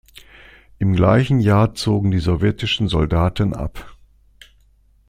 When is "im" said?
0.79-0.93